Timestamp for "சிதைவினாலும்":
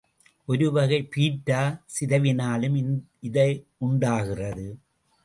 1.95-2.77